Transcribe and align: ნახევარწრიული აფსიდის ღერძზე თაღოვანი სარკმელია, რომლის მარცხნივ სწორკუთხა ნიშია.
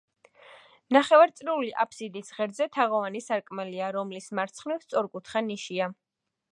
ნახევარწრიული 0.95 1.69
აფსიდის 1.83 2.33
ღერძზე 2.39 2.69
თაღოვანი 2.79 3.23
სარკმელია, 3.27 3.93
რომლის 3.99 4.33
მარცხნივ 4.41 4.83
სწორკუთხა 4.89 5.49
ნიშია. 5.53 5.97